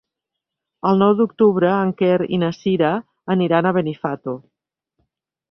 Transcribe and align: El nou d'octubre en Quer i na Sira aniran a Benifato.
El 0.91 0.95
nou 1.03 1.11
d'octubre 1.19 1.69
en 1.73 1.91
Quer 1.99 2.15
i 2.39 2.41
na 2.45 2.49
Sira 2.61 2.91
aniran 3.37 3.69
a 3.69 3.75
Benifato. 3.79 4.37